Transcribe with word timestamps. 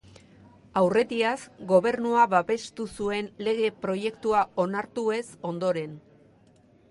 Aurretiaz, 0.79 1.33
gobernua 1.71 2.23
babestu 2.31 2.87
zuen 2.95 3.29
lege-proiektua 3.47 4.43
onartu 4.67 5.07
ez 5.21 5.25
ondoren. 5.53 5.93